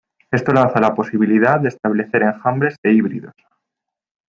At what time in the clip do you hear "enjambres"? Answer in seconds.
2.23-2.75